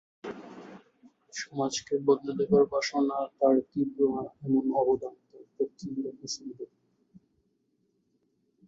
সমাজকে 1.33 1.93
বদলে 2.07 2.33
দেবার 2.39 2.63
বাসনা 2.71 3.17
যার 3.37 3.55
তীব্র 3.71 3.99
এমন 4.39 4.65
অবদান 4.81 5.15
তার 5.23 5.45
পক্ষেই 5.55 5.97
রাখা 6.05 6.27
সম্ভব। 6.35 6.69